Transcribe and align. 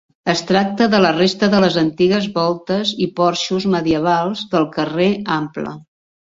Es 0.31 0.39
tracta 0.51 0.85
de 0.93 1.01
la 1.01 1.11
resta 1.17 1.49
de 1.53 1.59
les 1.63 1.77
antigues 1.81 2.25
voltes 2.37 2.95
i 3.07 3.09
porxos 3.21 3.69
medievals 3.75 4.43
del 4.55 4.67
carrer 4.79 5.11
Ample. 5.39 5.77